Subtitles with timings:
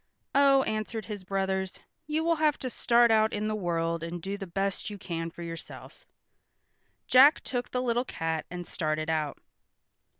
[0.33, 4.35] "Oh," answered his brothers, "you will have to start out in the world and do
[4.35, 6.07] the best you can for yourself."
[7.05, 9.37] Jack took the little cat and started out.